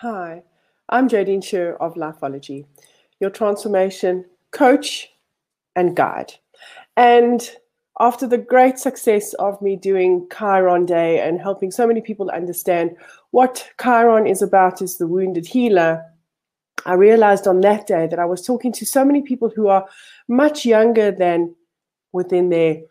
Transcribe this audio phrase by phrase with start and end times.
[0.00, 0.42] Hi,
[0.90, 2.66] I'm Jodine Sher of Lifeology,
[3.18, 5.08] your transformation coach
[5.74, 6.34] and guide.
[6.98, 7.50] And
[7.98, 12.94] after the great success of me doing Chiron Day and helping so many people understand
[13.30, 16.04] what Chiron is about as the wounded healer,
[16.84, 19.88] I realized on that day that I was talking to so many people who are
[20.28, 21.54] much younger than
[22.12, 22.82] within their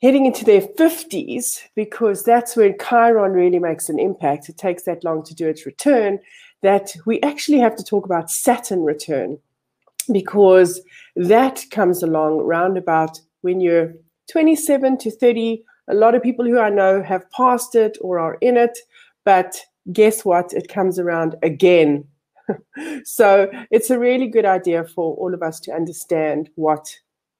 [0.00, 4.48] heading into their 50s, because that's when Chiron really makes an impact.
[4.48, 6.20] It takes that long to do its return,
[6.62, 9.38] that we actually have to talk about Saturn return,
[10.12, 10.80] because
[11.16, 13.94] that comes along round about when you're
[14.30, 15.64] 27 to 30.
[15.88, 18.78] A lot of people who I know have passed it or are in it,
[19.24, 19.60] but
[19.92, 20.52] guess what?
[20.52, 22.04] It comes around again.
[23.04, 26.88] so it's a really good idea for all of us to understand what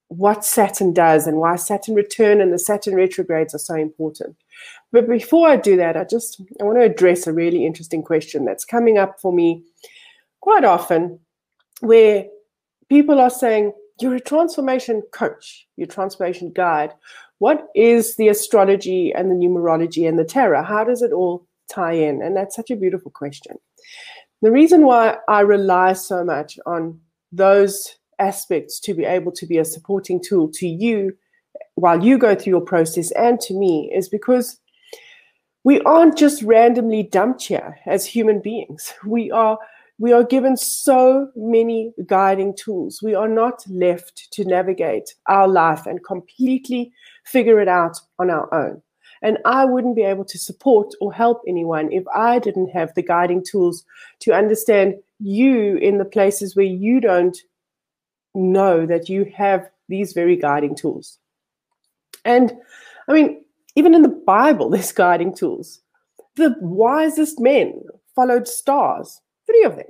[0.08, 4.36] what Saturn does and why Saturn return and the Saturn retrogrades are so important.
[4.90, 8.44] But before I do that, I just I want to address a really interesting question
[8.44, 9.62] that's coming up for me
[10.40, 11.20] quite often
[11.80, 12.26] where
[12.88, 16.92] people are saying, You're a transformation coach, you're a transformation guide.
[17.38, 20.64] What is the astrology and the numerology and the tarot?
[20.64, 22.20] How does it all tie in?
[22.22, 23.56] And that's such a beautiful question.
[24.42, 26.98] The reason why I rely so much on
[27.30, 31.16] those aspects to be able to be a supporting tool to you
[31.74, 34.58] while you go through your process and to me is because
[35.64, 38.94] we aren't just randomly dumped here as human beings.
[39.04, 39.58] We are
[40.00, 43.00] we are given so many guiding tools.
[43.02, 46.92] We are not left to navigate our life and completely
[47.24, 48.80] figure it out on our own.
[49.22, 53.02] And I wouldn't be able to support or help anyone if I didn't have the
[53.02, 53.84] guiding tools
[54.20, 57.36] to understand you in the places where you don't
[58.34, 61.18] know that you have these very guiding tools.
[62.24, 62.52] And
[63.08, 63.42] I mean,
[63.74, 65.80] even in the Bible, there's guiding tools.
[66.36, 67.82] The wisest men
[68.14, 69.86] followed stars, three of them.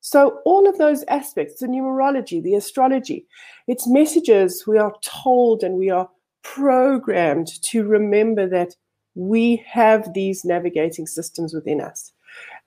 [0.00, 3.26] So, all of those aspects, the numerology, the astrology,
[3.66, 6.08] it's messages we are told and we are
[6.42, 8.74] programmed to remember that
[9.14, 12.12] we have these navigating systems within us.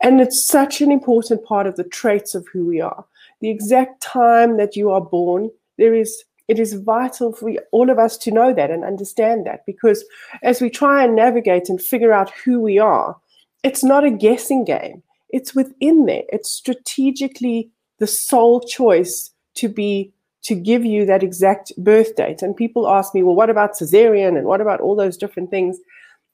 [0.02, 3.06] And it's such an important part of the traits of who we are.
[3.42, 7.98] The exact time that you are born, there is it is vital for all of
[7.98, 10.04] us to know that and understand that because
[10.44, 13.16] as we try and navigate and figure out who we are,
[13.64, 15.02] it's not a guessing game.
[15.30, 16.24] It's within there.
[16.30, 20.12] It's strategically the sole choice to be
[20.44, 22.42] to give you that exact birth date.
[22.42, 25.78] And people ask me, well, what about cesarean and what about all those different things?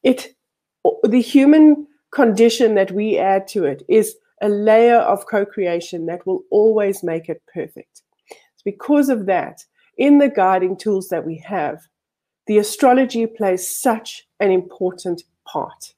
[0.01, 0.33] It
[1.03, 6.41] the human condition that we add to it is a layer of co-creation that will
[6.51, 8.01] always make it perfect.
[8.29, 9.63] It's because of that,
[9.97, 11.79] in the guiding tools that we have,
[12.45, 15.93] the astrology plays such an important part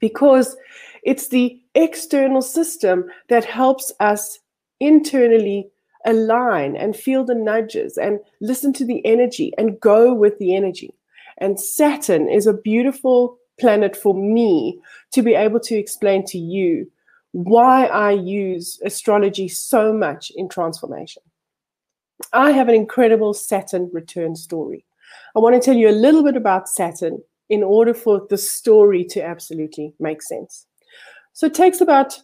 [0.00, 0.56] because
[1.02, 4.38] it's the external system that helps us
[4.80, 5.70] internally
[6.06, 10.94] align and feel the nudges and listen to the energy and go with the energy.
[11.38, 14.80] And Saturn is a beautiful planet for me
[15.12, 16.90] to be able to explain to you
[17.32, 21.22] why I use astrology so much in transformation.
[22.32, 24.84] I have an incredible Saturn return story.
[25.34, 29.04] I want to tell you a little bit about Saturn in order for the story
[29.04, 30.66] to absolutely make sense.
[31.32, 32.20] So it takes about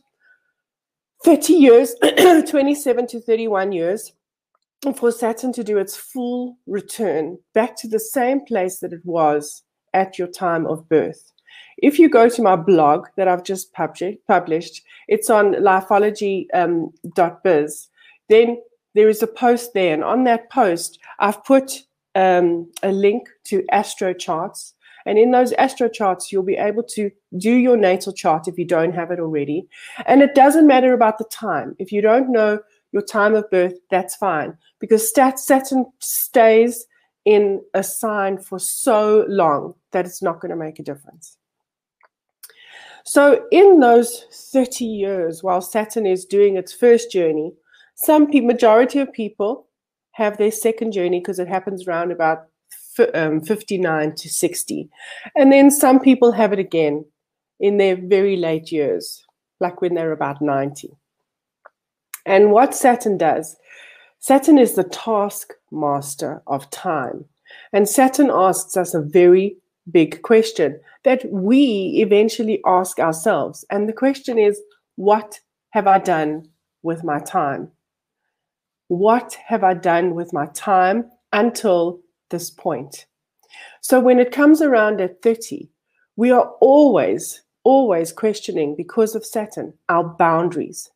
[1.25, 1.95] 30 years,
[2.49, 4.13] 27 to 31 years,
[4.97, 9.63] for Saturn to do its full return back to the same place that it was
[9.95, 11.33] at your time of birth.
[11.79, 17.93] If you go to my blog that I've just published, it's on lifeology.biz, um,
[18.29, 18.63] then
[18.95, 19.93] there is a post there.
[19.93, 21.83] And on that post, I've put
[22.15, 24.75] um, a link to astro charts.
[25.05, 28.65] And in those astro charts, you'll be able to do your natal chart if you
[28.65, 29.69] don't have it already.
[30.07, 31.77] And it doesn't matter about the time.
[31.79, 32.59] If you don't know
[32.93, 36.87] your time of birth, that's fine because Saturn stays
[37.25, 41.37] in a sign for so long that it's not going to make a difference.
[43.07, 47.53] So, in those 30 years, while Saturn is doing its first journey,
[47.95, 49.69] some people, majority of people
[50.13, 52.49] have their second journey because it happens around about
[53.15, 54.89] um, 59 to 60.
[55.37, 57.05] And then some people have it again
[57.61, 59.25] in their very late years,
[59.61, 60.91] like when they're about 90.
[62.27, 63.57] And what Saturn does,
[64.19, 67.25] Saturn is the task master of time.
[67.73, 69.59] And Saturn asks us a very
[69.91, 73.65] big question that we eventually ask ourselves.
[73.71, 74.61] And the question is,
[74.97, 75.41] what
[75.71, 76.49] have I done
[76.83, 77.71] with my time?
[78.89, 82.01] What have I done with my time until
[82.31, 83.07] this point?
[83.81, 85.69] So when it comes around at 30,
[86.17, 90.91] we are always, always questioning, because of Saturn, our boundaries.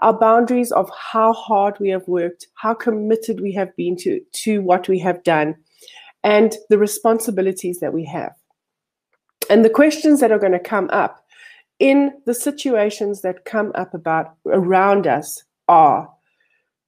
[0.00, 4.60] Our boundaries of how hard we have worked, how committed we have been to, to
[4.60, 5.54] what we have done,
[6.24, 8.34] and the responsibilities that we have.
[9.50, 11.24] And the questions that are going to come up
[11.78, 16.10] in the situations that come up about around us are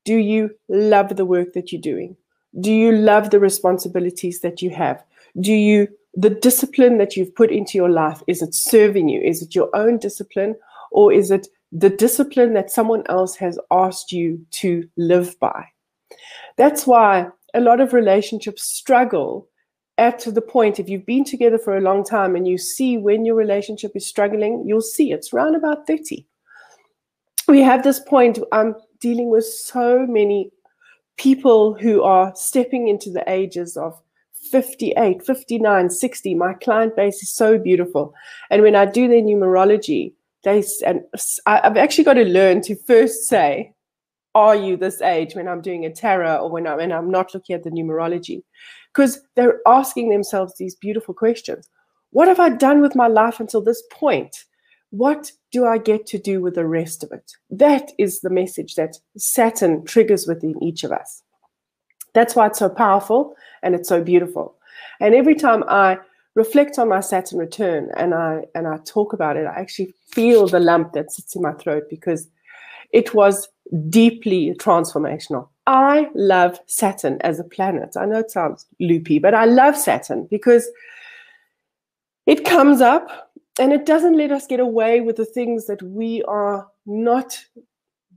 [0.05, 2.17] do you love the work that you're doing?
[2.61, 5.05] Do you love the responsibilities that you have?
[5.41, 9.21] Do you the discipline that you've put into your life is it serving you?
[9.21, 10.55] Is it your own discipline
[10.93, 15.67] or is it the discipline that someone else has asked you to live by?
[16.57, 19.49] That's why a lot of relationships struggle
[19.99, 23.25] at the point if you've been together for a long time and you see when
[23.25, 26.27] your relationship is struggling you'll see it's around about 30
[27.49, 30.51] we have this point i'm dealing with so many
[31.17, 33.99] people who are stepping into the ages of
[34.51, 38.15] 58 59 60 my client base is so beautiful.
[38.51, 40.13] And when i do their numerology
[40.45, 41.03] they and
[41.47, 43.73] i've actually got to learn to first say
[44.37, 47.35] are you this age when i'm doing a tarot or when, I'm, when i'm not
[47.35, 48.43] looking at the numerology
[48.97, 51.69] because they're asking themselves these beautiful questions.
[52.13, 54.45] What have I done with my life until this point?
[54.89, 57.33] What do I get to do with the rest of it?
[57.51, 61.23] That is the message that Saturn triggers within each of us.
[62.15, 64.55] That's why it's so powerful and it's so beautiful.
[64.99, 65.99] And every time I
[66.35, 70.47] reflect on my Saturn return and I and I talk about it, I actually feel
[70.47, 72.29] the lump that sits in my throat because
[72.93, 73.47] it was
[73.89, 75.49] deeply transformational.
[75.67, 77.97] I love Saturn as a planet.
[77.97, 80.69] I know it sounds loopy, but I love Saturn because
[82.27, 86.23] it comes up and it doesn't let us get away with the things that we
[86.25, 87.45] are not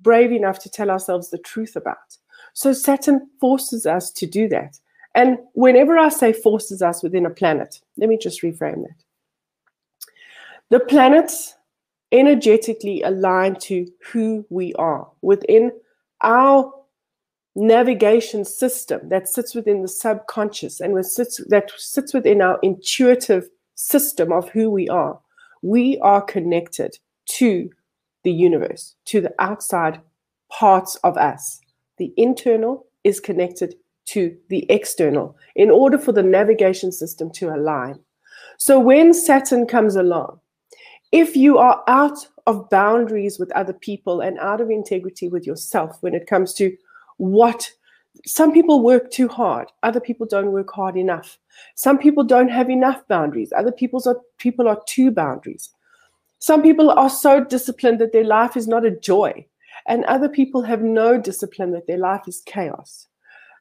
[0.02, 2.18] brave enough to tell ourselves the truth about.
[2.54, 4.80] So Saturn forces us to do that.
[5.16, 9.04] And whenever I say forces us within a planet, let me just reframe that.
[10.70, 11.56] The planets
[12.12, 15.72] energetically align to who we are within
[16.22, 16.74] our
[17.56, 24.32] navigation system that sits within the subconscious and sits, that sits within our intuitive system
[24.32, 25.20] of who we are,
[25.62, 27.70] we are connected to
[28.24, 30.02] the universe, to the outside
[30.52, 31.60] parts of us.
[31.98, 33.76] The internal is connected
[34.08, 38.00] to the external in order for the navigation system to align.
[38.58, 40.40] So when Saturn comes along,
[41.12, 45.98] if you are out of boundaries with other people and out of integrity with yourself
[46.02, 46.76] when it comes to
[47.18, 47.72] what
[48.26, 51.38] some people work too hard other people don't work hard enough.
[51.76, 55.70] Some people don't have enough boundaries other people's are people are too boundaries.
[56.40, 59.46] Some people are so disciplined that their life is not a joy
[59.88, 63.08] and other people have no discipline that their life is chaos.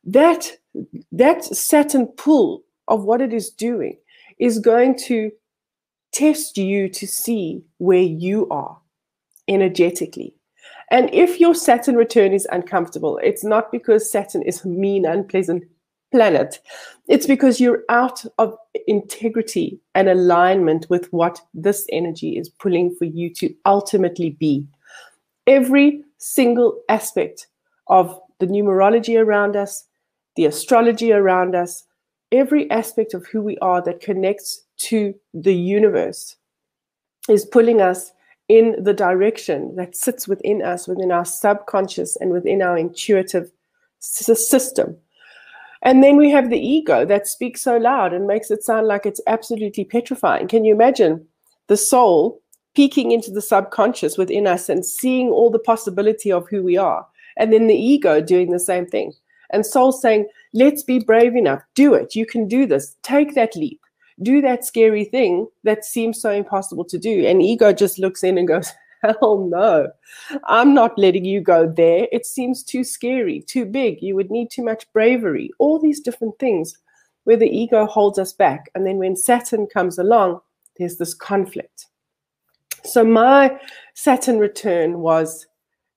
[0.05, 0.51] That
[1.13, 3.99] that saturn pull of what it is doing
[4.39, 5.31] is going to
[6.13, 8.79] test you to see where you are
[9.49, 10.35] energetically
[10.91, 15.65] and if your Saturn return is uncomfortable, it's not because Saturn is a mean, unpleasant
[16.11, 16.61] planet.
[17.09, 18.57] It's because you're out of
[18.87, 24.67] integrity and alignment with what this energy is pulling for you to ultimately be.
[25.47, 27.49] Every single aspect
[27.89, 29.85] of the numerology around us,
[30.37, 31.85] the astrology around us,
[32.33, 36.37] every aspect of who we are that connects to the universe
[37.29, 38.13] is pulling us
[38.49, 43.51] in the direction that sits within us, within our subconscious and within our intuitive
[44.01, 44.97] system.
[45.83, 49.07] And then we have the ego that speaks so loud and makes it sound like
[49.07, 50.49] it's absolutely petrifying.
[50.49, 51.27] Can you imagine
[51.69, 52.41] the soul
[52.75, 57.07] peeking into the subconscious within us and seeing all the possibility of who we are?
[57.37, 59.13] And then the ego doing the same thing.
[59.51, 63.55] And soul saying, let's be brave enough, do it, you can do this, take that
[63.57, 63.81] leap
[64.23, 67.27] do that scary thing that seems so impossible to do.
[67.27, 69.89] And ego just looks in and goes, hell no,
[70.47, 72.09] I'm not letting you go there.
[72.11, 74.03] It seems too scary, too big.
[74.03, 76.77] You would need too much bravery, all these different things
[77.25, 78.71] where the ego holds us back.
[78.75, 80.41] And then when Saturn comes along,
[80.79, 81.87] there's this conflict.
[82.85, 83.59] So my
[83.95, 85.47] Saturn return was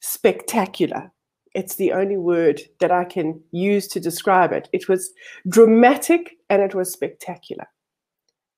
[0.02, 1.12] spectacular.
[1.54, 4.70] It's the only word that I can use to describe it.
[4.72, 5.12] It was
[5.50, 7.68] dramatic and it was spectacular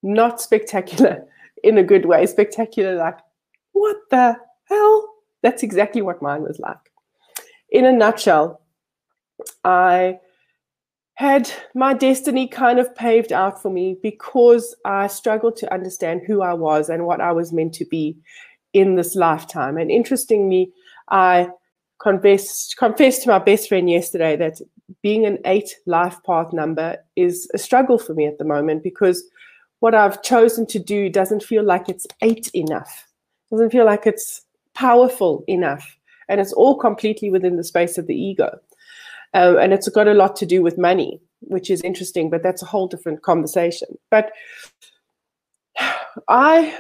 [0.04, 1.26] not spectacular
[1.64, 3.18] in a good way, spectacular like,
[3.72, 4.36] what the
[4.66, 5.10] hell?
[5.42, 6.78] That's exactly what mine was like.
[7.72, 8.62] In a nutshell,
[9.64, 10.20] I
[11.16, 16.42] had my destiny kind of paved out for me because I struggled to understand who
[16.42, 18.18] I was and what I was meant to be
[18.74, 19.78] in this lifetime.
[19.78, 20.72] And interestingly,
[21.10, 21.50] I
[22.04, 24.60] confessed, confessed to my best friend yesterday that
[25.02, 29.24] being an eight life path number is a struggle for me at the moment because
[29.80, 33.08] what I've chosen to do doesn't feel like it's eight enough,
[33.50, 34.42] doesn't feel like it's
[34.76, 35.98] powerful enough.
[36.30, 38.58] And it's all completely within the space of the ego.
[39.34, 42.62] Uh, and it's got a lot to do with money, which is interesting, but that's
[42.62, 43.90] a whole different conversation.
[44.10, 44.32] But
[46.30, 46.78] I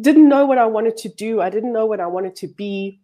[0.00, 1.40] didn't know what I wanted to do.
[1.40, 3.00] I didn't know what I wanted to be.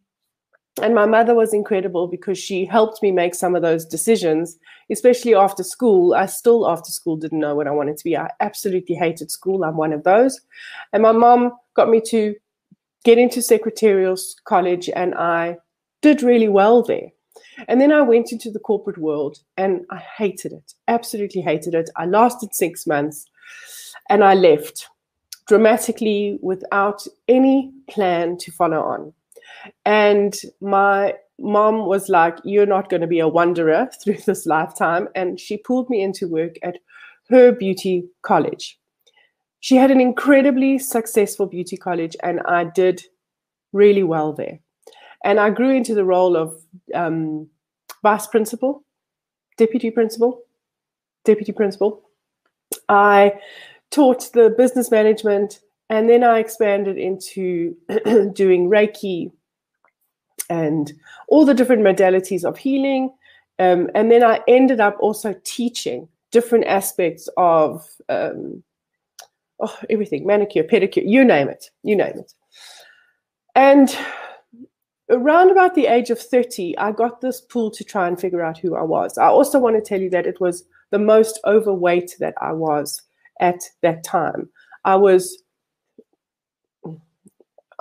[0.80, 4.56] And my mother was incredible because she helped me make some of those decisions,
[4.90, 6.14] especially after school.
[6.14, 8.16] I still, after school, didn't know what I wanted to be.
[8.16, 9.64] I absolutely hated school.
[9.64, 10.40] I'm one of those.
[10.94, 12.34] And my mom got me to
[13.04, 15.58] get into secretarial college, and I
[16.00, 17.10] did really well there.
[17.68, 21.90] And then I went into the corporate world and I hated it, absolutely hated it.
[21.96, 23.26] I lasted six months
[24.08, 24.88] and I left
[25.46, 29.12] dramatically without any plan to follow on.
[29.84, 35.08] And my mom was like, You're not going to be a wanderer through this lifetime.
[35.14, 36.78] And she pulled me into work at
[37.30, 38.78] her beauty college.
[39.60, 43.02] She had an incredibly successful beauty college, and I did
[43.72, 44.58] really well there.
[45.24, 46.60] And I grew into the role of
[46.94, 47.48] um,
[48.02, 48.84] vice principal,
[49.56, 50.42] deputy principal,
[51.24, 52.02] deputy principal.
[52.88, 53.34] I
[53.92, 57.76] taught the business management, and then I expanded into
[58.32, 59.30] doing Reiki
[60.48, 60.92] and
[61.28, 63.12] all the different modalities of healing.
[63.58, 68.62] Um, and then I ended up also teaching different aspects of um,
[69.60, 72.32] oh, everything manicure, pedicure, you name it, you name it.
[73.54, 73.96] And
[75.10, 78.58] around about the age of 30, I got this pull to try and figure out
[78.58, 79.18] who I was.
[79.18, 83.02] I also want to tell you that it was the most overweight that I was
[83.40, 84.48] at that time.
[84.84, 85.42] I was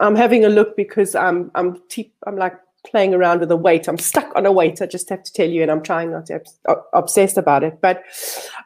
[0.01, 2.55] I'm having a look because I'm I'm te- I'm like
[2.85, 3.87] playing around with a weight.
[3.87, 4.81] I'm stuck on a weight.
[4.81, 7.79] I just have to tell you, and I'm trying not to be obsessed about it.
[7.81, 8.03] But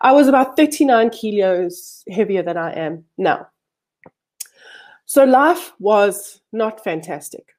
[0.01, 3.47] I was about 39 kilos heavier than I am now.
[5.05, 7.53] So life was not fantastic.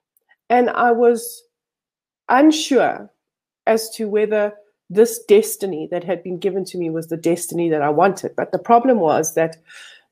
[0.50, 1.44] And I was
[2.28, 3.10] unsure
[3.66, 4.52] as to whether
[4.90, 8.34] this destiny that had been given to me was the destiny that I wanted.
[8.36, 9.56] But the problem was that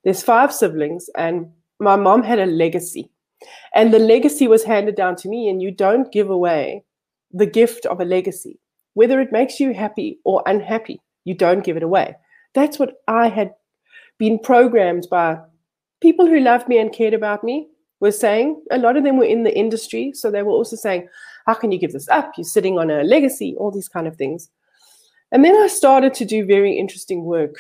[0.02, 3.10] there's five siblings, and my mom had a legacy.
[3.74, 6.84] And the legacy was handed down to me, and you don't give away
[7.32, 8.58] the gift of a legacy.
[8.94, 12.14] Whether it makes you happy or unhappy, you don't give it away.
[12.54, 13.54] That's what I had
[14.18, 15.38] been programmed by
[16.00, 17.68] people who loved me and cared about me
[18.00, 18.62] were saying.
[18.70, 20.12] A lot of them were in the industry.
[20.14, 21.08] So they were also saying,
[21.46, 22.32] How can you give this up?
[22.36, 24.50] You're sitting on a legacy, all these kind of things.
[25.32, 27.56] And then I started to do very interesting work.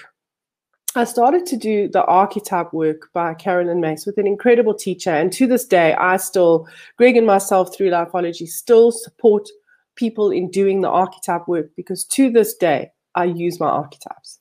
[0.96, 5.10] I started to do the archetype work by Caroline Myss with an incredible teacher.
[5.10, 9.48] And to this day, I still, Greg and myself through Lifeology, still support
[9.96, 14.38] people in doing the archetype work because to this day, I use my archetypes.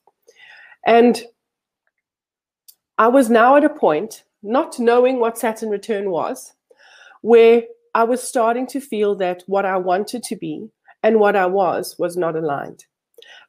[0.85, 1.23] And
[2.99, 6.53] I was now at a point, not knowing what Saturn return was,
[7.21, 7.63] where
[7.95, 10.69] I was starting to feel that what I wanted to be
[11.01, 12.85] and what I was was not aligned.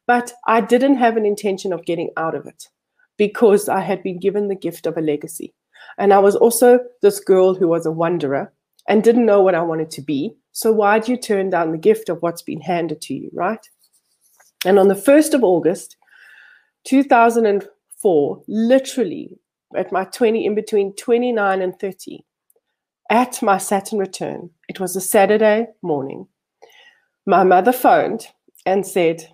[0.06, 2.68] But I didn't have an intention of getting out of it
[3.16, 5.54] because I had been given the gift of a legacy.
[5.98, 8.52] And I was also this girl who was a wanderer
[8.88, 10.34] and didn't know what I wanted to be.
[10.52, 13.66] So why'd you turn down the gift of what's been handed to you, right?
[14.64, 15.96] And on the 1st of August,
[16.84, 19.38] 2004, literally
[19.76, 22.24] at my 20, in between 29 and 30,
[23.10, 26.26] at my Saturn return, it was a Saturday morning,
[27.26, 28.26] my mother phoned
[28.64, 29.28] and said,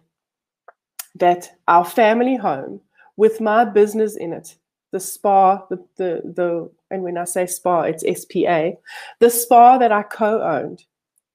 [1.14, 2.80] that our family home
[3.20, 4.56] with my business in it,
[4.92, 8.70] the spa, the, the, the and when I say spa, it's SPA,
[9.18, 10.84] the spa that I co-owned,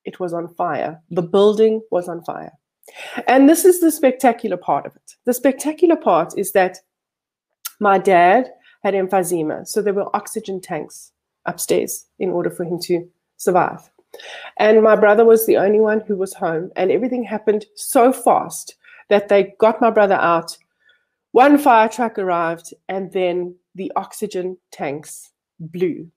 [0.03, 0.99] it was on fire.
[1.11, 2.53] The building was on fire.
[3.27, 5.15] And this is the spectacular part of it.
[5.25, 6.79] The spectacular part is that
[7.79, 8.49] my dad
[8.83, 11.11] had emphysema, so there were oxygen tanks
[11.45, 13.91] upstairs in order for him to survive.
[14.57, 18.73] And my brother was the only one who was home, and everything happened so fast
[19.09, 20.57] that they got my brother out.
[21.35, 26.09] One fire truck arrived, and then the oxygen tanks blew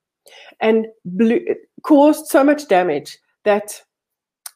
[0.60, 1.44] and blew,
[1.82, 3.82] caused so much damage that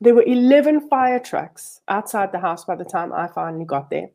[0.00, 4.06] there were 11 fire trucks outside the house by the time I finally got there.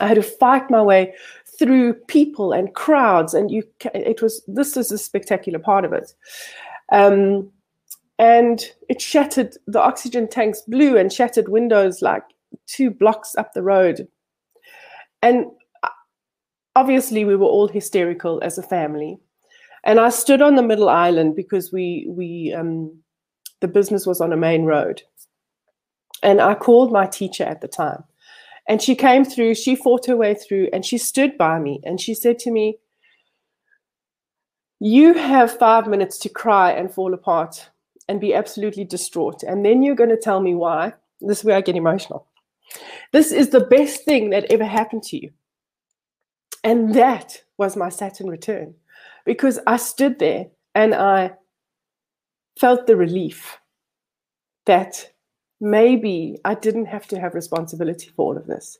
[0.00, 1.12] I had to fight my way
[1.58, 3.62] through people and crowds, and you.
[3.94, 6.14] It was this is a spectacular part of it,
[6.90, 7.52] um,
[8.18, 9.58] and it shattered.
[9.66, 12.24] The oxygen tanks blew and shattered windows like
[12.66, 14.08] two blocks up the road.
[15.22, 15.46] And
[15.82, 15.88] uh,
[16.76, 19.18] obviously, we were all hysterical as a family.
[19.84, 23.00] And I stood on the middle island because we we um,
[23.60, 25.02] the business was on a main road.
[26.22, 28.04] And I called my teacher at the time.
[28.68, 32.00] And she came through, she fought her way through, and she stood by me and
[32.00, 32.78] she said to me,
[34.80, 37.68] you have five minutes to cry and fall apart
[38.08, 39.42] and be absolutely distraught.
[39.42, 40.94] And then you're going to tell me why.
[41.20, 42.26] This is where I get emotional.
[43.12, 45.30] This is the best thing that ever happened to you.
[46.62, 48.74] And that was my Saturn return
[49.24, 51.32] because I stood there and I
[52.58, 53.58] felt the relief
[54.66, 55.10] that
[55.60, 58.78] maybe I didn't have to have responsibility for all of this.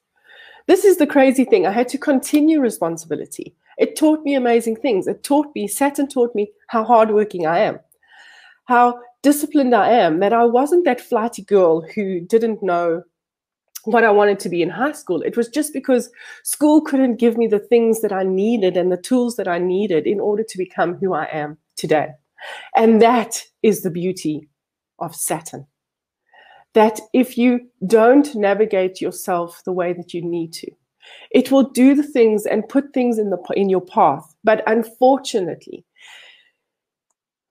[0.66, 1.66] This is the crazy thing.
[1.66, 3.54] I had to continue responsibility.
[3.78, 5.06] It taught me amazing things.
[5.06, 7.80] It taught me, Saturn taught me how hardworking I am,
[8.66, 13.02] how disciplined I am, that I wasn't that flighty girl who didn't know
[13.84, 15.22] what I wanted to be in high school.
[15.22, 16.10] It was just because
[16.44, 20.06] school couldn't give me the things that I needed and the tools that I needed
[20.06, 22.08] in order to become who I am today.
[22.76, 24.48] And that is the beauty
[24.98, 25.66] of Saturn.
[26.74, 30.70] That if you don't navigate yourself the way that you need to,
[31.30, 34.34] it will do the things and put things in the in your path.
[34.44, 35.84] But unfortunately,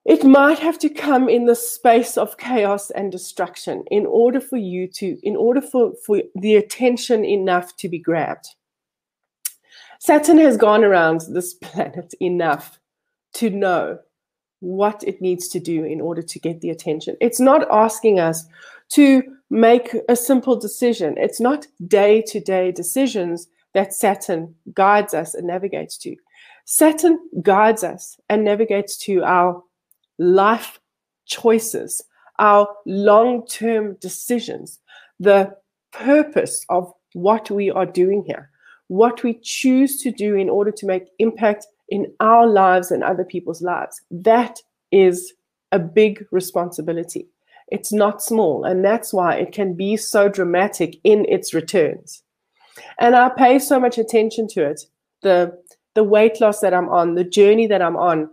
[0.06, 4.58] it might have to come in the space of chaos and destruction in order for
[4.58, 8.48] you to, in order for, for the attention enough to be grabbed.
[10.00, 12.80] Saturn has gone around this planet enough
[13.34, 14.00] to know
[14.62, 17.16] what it needs to do in order to get the attention.
[17.22, 18.46] It's not asking us
[18.90, 21.16] to make a simple decision.
[21.18, 26.16] It's not day to day decisions that Saturn guides us and navigates to.
[26.66, 29.64] Saturn guides us and navigates to our
[30.20, 30.80] life
[31.26, 32.04] choices,
[32.38, 34.80] our long term decisions,
[35.20, 35.56] the
[35.92, 38.50] purpose of what we are doing here,
[38.88, 43.24] what we choose to do in order to make impact in our lives and other
[43.24, 44.02] people's lives.
[44.12, 44.60] That
[44.92, 45.34] is
[45.72, 47.28] a big responsibility.
[47.70, 52.24] It's not small, and that's why it can be so dramatic in its returns.
[53.00, 54.82] And I pay so much attention to it.
[55.22, 55.58] The
[55.96, 58.30] the weight loss that I'm on, the journey that I'm on,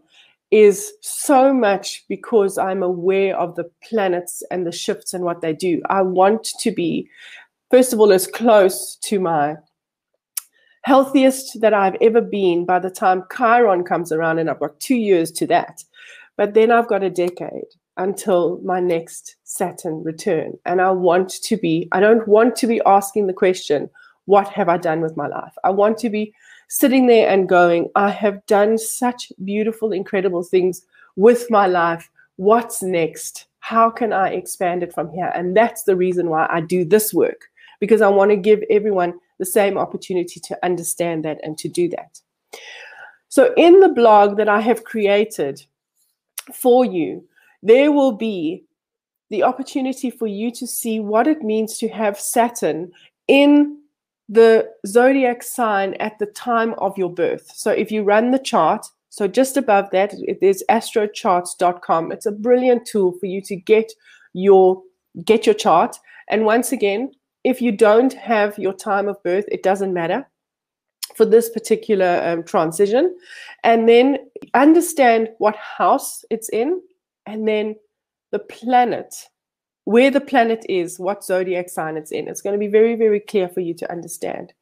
[0.50, 5.53] is so much because I'm aware of the planets and the shifts and what they
[5.53, 5.83] do.
[5.88, 7.09] I want to be,
[7.71, 9.56] first of all, as close to my
[10.82, 14.95] healthiest that I've ever been by the time Chiron comes around, and I've got two
[14.95, 15.82] years to that.
[16.37, 17.65] But then I've got a decade
[17.97, 20.52] until my next Saturn return.
[20.65, 23.91] And I want to be, I don't want to be asking the question,
[24.26, 25.54] what have I done with my life?
[25.65, 26.32] I want to be
[26.69, 30.83] sitting there and going, I have done such beautiful, incredible things
[31.17, 32.11] with my life.
[32.37, 33.47] What's next?
[33.61, 35.33] How can I expand it from here?
[35.35, 37.47] And that's the reason why I do this work,
[37.81, 41.89] because I want to give everyone the same opportunity to understand that and to do
[41.91, 42.21] that.
[43.29, 45.65] So, in the blog that I have created
[46.55, 47.25] for you,
[47.63, 48.65] there will be
[49.31, 52.93] the opportunity for you to see what it means to have Saturn
[53.26, 53.79] in
[54.28, 57.50] the zodiac sign at the time of your birth.
[57.54, 62.12] So if you run the chart, so just above that, there's astrocharts.com.
[62.12, 63.93] It's a brilliant tool for you to get
[64.34, 64.82] your
[65.25, 65.97] get your chart.
[66.28, 67.12] And once again,
[67.45, 70.28] if you don't have your time of birth, it doesn't matter
[71.15, 73.17] for this particular um, transition.
[73.65, 74.19] And then
[74.52, 76.82] understand what house it's in,
[77.25, 77.76] and then
[78.32, 79.15] the planet
[79.87, 82.27] where the planet is, what zodiac sign it's in.
[82.27, 84.53] It's going to be very, very clear for you to understand.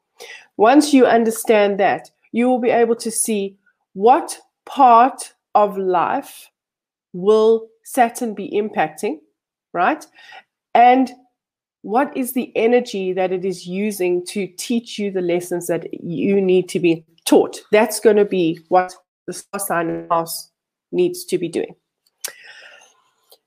[0.59, 3.57] Once you understand that, you will be able to see
[3.95, 6.51] what part of life
[7.15, 9.19] will Saturn be impacting,
[9.73, 10.07] right?
[10.75, 11.11] And
[11.81, 16.39] what is the energy that it is using to teach you the lessons that you
[16.39, 17.61] need to be taught?
[17.73, 18.95] That's going to be what
[19.27, 20.51] the star sign house
[20.93, 21.75] needs to be doing.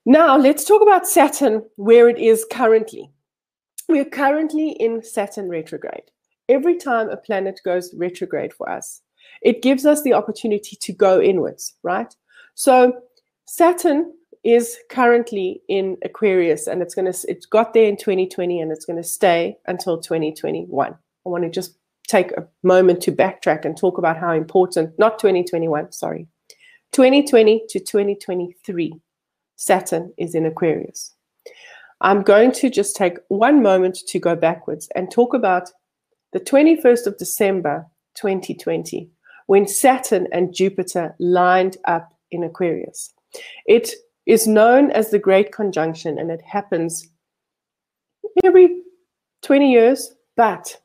[0.08, 3.10] Now, let's talk about Saturn, where it is currently.
[3.90, 6.10] We're currently in Saturn retrograde.
[6.48, 9.02] Every time a planet goes retrograde for us,
[9.42, 12.10] it gives us the opportunity to go inwards, right?
[12.54, 13.02] So,
[13.44, 18.72] Saturn is currently in Aquarius and it's going to it's got there in 2020 and
[18.72, 20.90] it's going to stay until 2021.
[20.90, 25.18] I want to just take a moment to backtrack and talk about how important not
[25.18, 26.28] 2021, sorry.
[26.92, 28.98] 2020 to 2023
[29.58, 31.12] Saturn is in Aquarius.
[32.00, 35.70] I'm going to just take one moment to go backwards and talk about
[36.32, 39.10] the 21st of December 2020
[39.46, 43.12] when Saturn and Jupiter lined up in Aquarius.
[43.66, 43.90] It
[44.26, 47.08] is known as the Great Conjunction and it happens
[48.44, 48.82] every
[49.42, 50.80] 20 years, but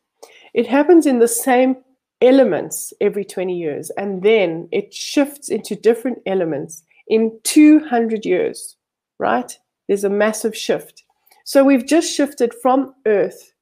[0.56, 1.76] it happens in the same
[2.22, 8.78] elements every 20 years and then it shifts into different elements in 200 years,
[9.20, 9.58] right?
[9.88, 11.04] There's a massive shift.
[11.46, 13.54] So we've just shifted from earth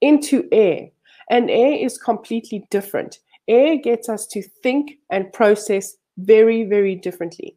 [0.00, 0.88] into air,
[1.30, 3.20] and air is completely different.
[3.48, 7.56] Air gets us to think and process very, very differently.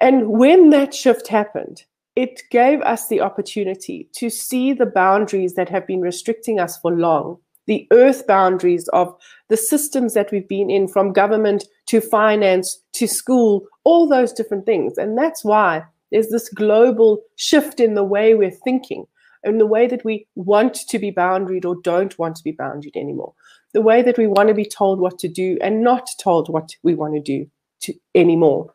[0.00, 1.84] And when that shift happened,
[2.16, 6.92] it gave us the opportunity to see the boundaries that have been restricting us for
[6.92, 9.14] long, the earth boundaries of
[9.48, 14.66] the systems that we've been in, from government to finance to school, all those different
[14.66, 14.98] things.
[14.98, 19.06] And that's why there's this global shift in the way we're thinking
[19.44, 22.96] and the way that we want to be boundaried or don't want to be boundaried
[22.96, 23.34] anymore.
[23.72, 26.70] The way that we want to be told what to do and not told what
[26.82, 28.74] we want to do to, anymore.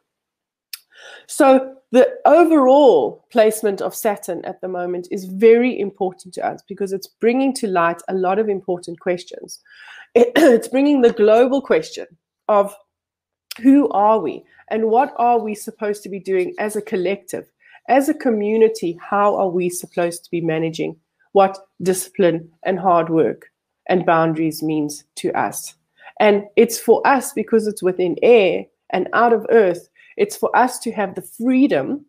[1.27, 6.91] So the overall placement of Saturn at the moment is very important to us because
[6.91, 9.59] it's bringing to light a lot of important questions.
[10.15, 12.05] it's bringing the global question
[12.49, 12.75] of
[13.61, 17.45] who are we and what are we supposed to be doing as a collective
[17.87, 20.97] as a community, how are we supposed to be managing
[21.31, 23.49] what discipline and hard work
[23.87, 25.75] and boundaries means to us?
[26.19, 29.89] And it's for us because it's within air and out of earth.
[30.17, 32.05] It's for us to have the freedom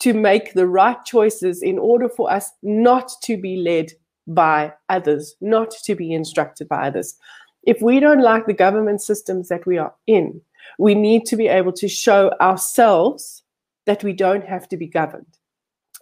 [0.00, 3.92] to make the right choices in order for us not to be led
[4.26, 7.16] by others, not to be instructed by others.
[7.64, 10.40] If we don't like the government systems that we are in,
[10.78, 13.42] we need to be able to show ourselves
[13.86, 15.38] that we don't have to be governed.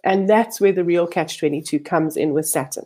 [0.03, 2.85] And that's where the real catch 22 comes in with Saturn.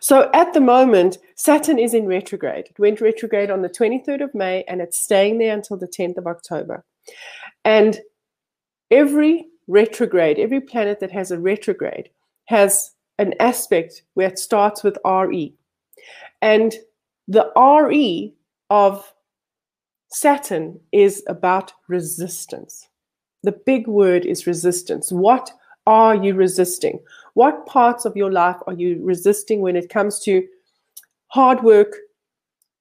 [0.00, 2.66] So at the moment, Saturn is in retrograde.
[2.66, 6.16] It went retrograde on the 23rd of May and it's staying there until the 10th
[6.16, 6.84] of October.
[7.64, 8.00] And
[8.90, 12.10] every retrograde, every planet that has a retrograde
[12.46, 15.54] has an aspect where it starts with RE.
[16.42, 16.74] And
[17.28, 18.34] the RE
[18.70, 19.14] of
[20.08, 22.88] Saturn is about resistance.
[23.42, 25.12] The big word is resistance.
[25.12, 25.52] What
[25.86, 27.00] are you resisting?
[27.34, 30.46] What parts of your life are you resisting when it comes to
[31.28, 31.96] hard work,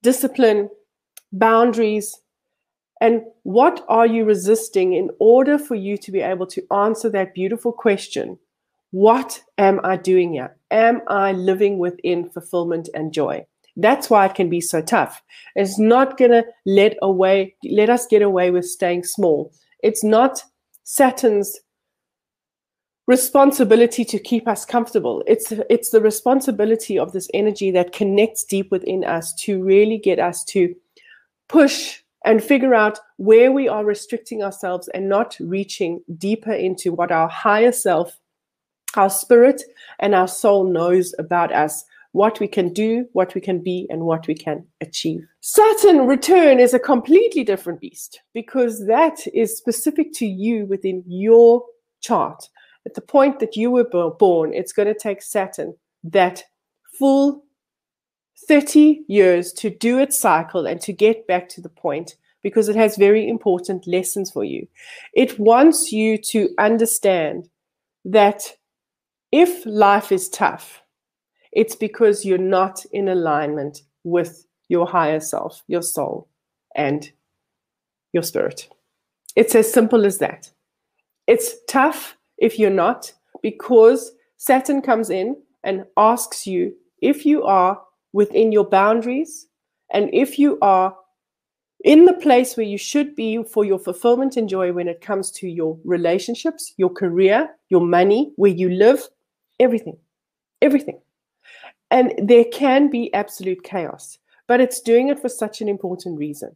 [0.02, 0.70] discipline,
[1.32, 2.20] boundaries?
[3.02, 7.34] And what are you resisting in order for you to be able to answer that
[7.34, 8.38] beautiful question?
[8.92, 10.56] What am I doing here?
[10.72, 13.46] Am I living within fulfillment and joy?
[13.78, 15.22] That's why it can be so tough.
[15.56, 19.54] It's not gonna let away let us get away with staying small.
[19.82, 20.44] It's not
[20.84, 21.60] Saturn's
[23.08, 25.24] responsibility to keep us comfortable.
[25.28, 30.20] It's it's the responsibility of this energy that connects deep within us to really get
[30.20, 30.76] us to
[31.48, 37.12] push and figure out where we are restricting ourselves and not reaching deeper into what
[37.12, 38.20] our higher self,
[38.96, 39.64] our spirit,
[40.00, 44.02] and our soul knows about us what we can do, what we can be, and
[44.02, 45.26] what we can achieve.
[45.42, 51.64] Saturn return is a completely different beast because that is specific to you within your
[52.02, 52.44] chart.
[52.86, 56.44] At the point that you were born, it's going to take Saturn that
[56.98, 57.44] full
[58.48, 62.76] 30 years to do its cycle and to get back to the point because it
[62.76, 64.68] has very important lessons for you.
[65.14, 67.50] It wants you to understand
[68.06, 68.44] that
[69.32, 70.82] if life is tough,
[71.52, 76.28] it's because you're not in alignment with your higher self, your soul,
[76.76, 77.12] and
[78.14, 78.70] your spirit.
[79.36, 80.50] It's as simple as that.
[81.28, 87.82] It's tough if you're not, because Saturn comes in and asks you if you are
[88.14, 89.48] within your boundaries
[89.92, 90.96] and if you are
[91.84, 95.32] in the place where you should be for your fulfillment and joy when it comes
[95.32, 99.08] to your relationships, your career, your money, where you live,
[99.60, 99.98] everything.
[100.62, 101.00] Everything.
[101.90, 106.56] And there can be absolute chaos, but it's doing it for such an important reason.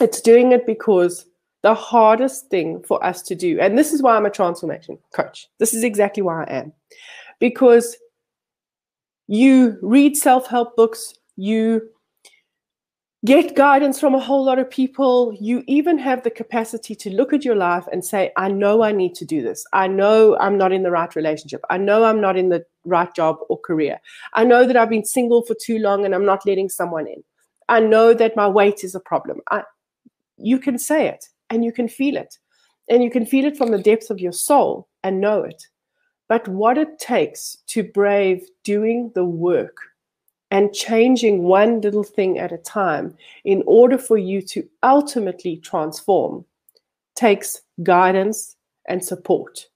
[0.00, 1.26] It's doing it because
[1.62, 5.48] the hardest thing for us to do, and this is why I'm a transformation coach,
[5.58, 6.72] this is exactly why I am,
[7.40, 7.96] because
[9.26, 11.88] you read self help books, you
[13.24, 15.34] get guidance from a whole lot of people.
[15.40, 18.92] You even have the capacity to look at your life and say, I know I
[18.92, 19.64] need to do this.
[19.72, 21.62] I know I'm not in the right relationship.
[21.70, 23.98] I know I'm not in the right job or career.
[24.34, 27.24] I know that I've been single for too long and I'm not letting someone in.
[27.68, 29.40] I know that my weight is a problem.
[29.50, 29.62] I,
[30.36, 32.38] you can say it and you can feel it.
[32.90, 35.66] And you can feel it from the depths of your soul and know it.
[36.34, 39.76] But what it takes to brave doing the work
[40.50, 46.44] and changing one little thing at a time in order for you to ultimately transform
[47.14, 48.56] takes guidance
[48.88, 49.68] and support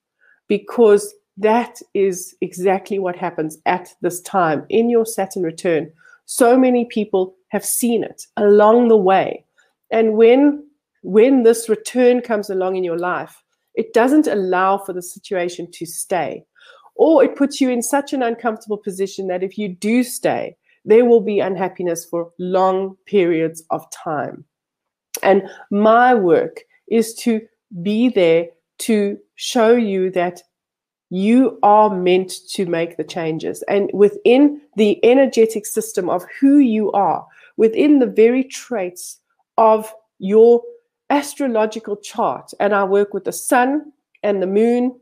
[0.49, 5.93] because that is exactly what happens at this time in your Saturn return.
[6.25, 9.45] So many people have seen it along the way.
[9.93, 10.67] And when
[11.05, 13.45] when this return comes along in your life,
[13.79, 16.45] it doesn't allow for the situation to stay.
[16.97, 21.05] Or it puts you in such an uncomfortable position that if you do stay, there
[21.05, 24.45] will be unhappiness for long periods of time.
[25.23, 27.41] And my work is to
[27.81, 30.43] be there to show you that
[31.11, 33.63] you are meant to make the changes.
[33.69, 37.25] And within the energetic system of who you are,
[37.57, 39.21] within the very traits
[39.57, 40.63] of your
[41.11, 43.93] astrological chart, and I work with the sun
[44.23, 44.99] and the moon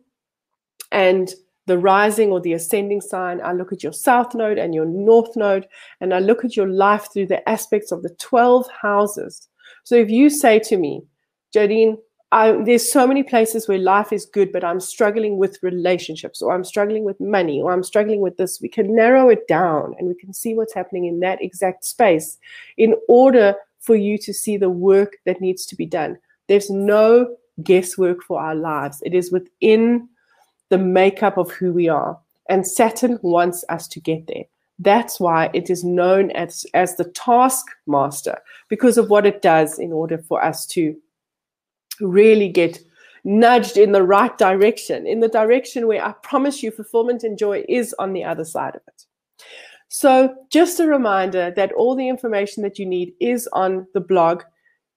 [0.92, 1.32] and
[1.66, 3.40] the rising or the ascending sign.
[3.42, 5.66] I look at your south node and your north node,
[6.00, 9.48] and I look at your life through the aspects of the 12 houses.
[9.84, 11.02] So if you say to me,
[11.54, 11.98] Jodine,
[12.32, 16.54] I, there's so many places where life is good, but I'm struggling with relationships, or
[16.54, 18.60] I'm struggling with money, or I'm struggling with this.
[18.60, 22.38] We can narrow it down and we can see what's happening in that exact space
[22.76, 23.54] in order
[23.86, 26.18] for you to see the work that needs to be done.
[26.48, 30.08] There's no guesswork for our lives, it is within
[30.68, 32.18] the makeup of who we are.
[32.48, 34.44] And Saturn wants us to get there.
[34.78, 39.92] That's why it is known as, as the taskmaster, because of what it does in
[39.92, 40.94] order for us to
[42.00, 42.78] really get
[43.24, 47.64] nudged in the right direction, in the direction where I promise you fulfillment and joy
[47.68, 49.05] is on the other side of it.
[49.88, 54.42] So, just a reminder that all the information that you need is on the blog.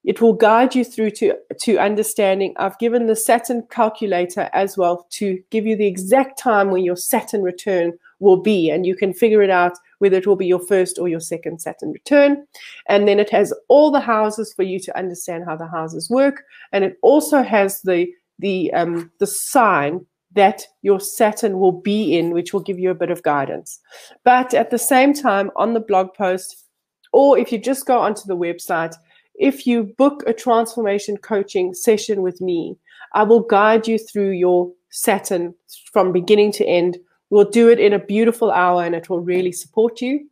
[0.05, 2.53] It will guide you through to, to understanding.
[2.57, 6.95] I've given the Saturn calculator as well to give you the exact time when your
[6.95, 10.65] Saturn return will be, and you can figure it out whether it will be your
[10.65, 12.45] first or your second Saturn return.
[12.87, 16.43] And then it has all the houses for you to understand how the houses work,
[16.71, 18.07] and it also has the
[18.39, 22.95] the um, the sign that your Saturn will be in, which will give you a
[22.95, 23.79] bit of guidance.
[24.23, 26.65] But at the same time, on the blog post,
[27.11, 28.95] or if you just go onto the website,
[29.35, 32.77] if you book a transformation coaching session with me,
[33.13, 35.55] I will guide you through your Saturn
[35.91, 36.97] from beginning to end
[37.29, 40.27] We'll do it in a beautiful hour and it will really support you.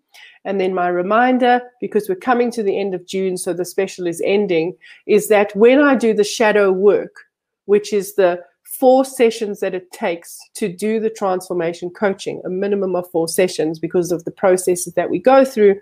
[0.46, 4.08] And then my reminder, because we're coming to the end of June, so the special
[4.08, 7.14] is ending, is that when I do the shadow work,
[7.66, 12.96] which is the four sessions that it takes to do the transformation coaching, a minimum
[12.96, 15.80] of four sessions because of the processes that we go through,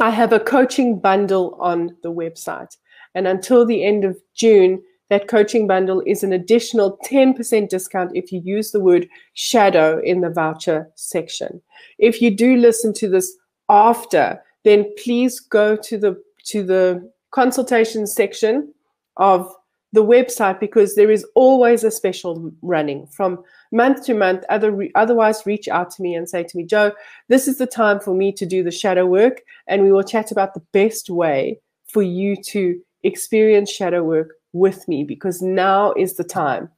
[0.00, 2.76] I have a coaching bundle on the website.
[3.14, 8.32] And until the end of June, that coaching bundle is an additional 10% discount if
[8.32, 11.62] you use the word shadow in the voucher section.
[11.98, 13.36] If you do listen to this
[13.68, 18.72] after, then please go to the to the consultation section
[19.16, 19.52] of
[19.92, 24.44] the website because there is always a special running from month to month.
[24.50, 26.92] Other, otherwise, reach out to me and say to me, Joe,
[27.28, 30.30] this is the time for me to do the shadow work, and we will chat
[30.30, 36.16] about the best way for you to experience shadow work with me because now is
[36.16, 36.68] the time.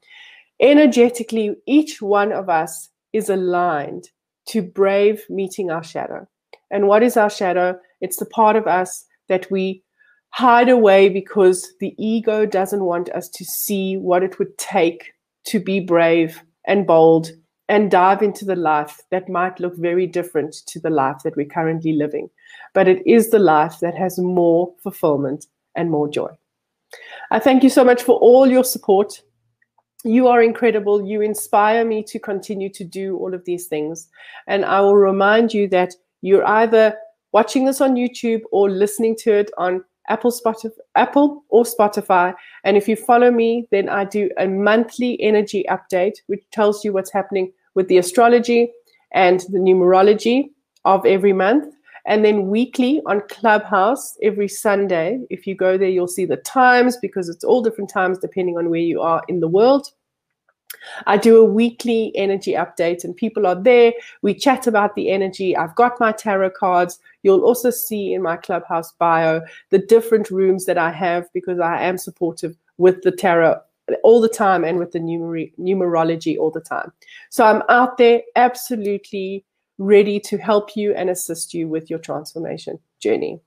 [0.60, 4.10] Energetically, each one of us is aligned
[4.46, 6.26] to brave meeting our shadow.
[6.70, 7.78] And what is our shadow?
[8.00, 9.82] It's the part of us that we
[10.30, 15.12] hide away because the ego doesn't want us to see what it would take
[15.46, 17.30] to be brave and bold
[17.68, 21.46] and dive into the life that might look very different to the life that we're
[21.46, 22.30] currently living.
[22.72, 26.30] But it is the life that has more fulfillment and more joy.
[27.30, 29.20] I thank you so much for all your support.
[30.04, 31.04] You are incredible.
[31.04, 34.08] You inspire me to continue to do all of these things.
[34.46, 36.96] And I will remind you that you're either
[37.32, 42.34] watching this on YouTube or listening to it on Apple, Spotify, Apple or Spotify.
[42.64, 46.92] And if you follow me, then I do a monthly energy update, which tells you
[46.92, 48.72] what's happening with the astrology
[49.12, 50.50] and the numerology
[50.84, 51.74] of every month.
[52.06, 55.20] And then weekly on Clubhouse every Sunday.
[55.28, 58.70] If you go there, you'll see the times because it's all different times depending on
[58.70, 59.88] where you are in the world.
[61.06, 63.92] I do a weekly energy update and people are there.
[64.22, 65.56] We chat about the energy.
[65.56, 66.98] I've got my tarot cards.
[67.22, 71.82] You'll also see in my Clubhouse bio the different rooms that I have because I
[71.82, 73.60] am supportive with the tarot
[74.02, 76.92] all the time and with the numer- numerology all the time.
[77.30, 79.44] So I'm out there absolutely
[79.78, 83.40] ready to help you and assist you with your transformation journey.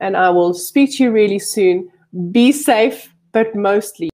[0.00, 1.90] And I will speak to you really soon.
[2.32, 4.09] Be safe, but mostly